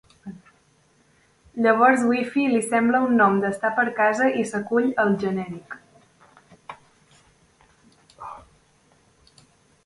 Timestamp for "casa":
3.99-4.31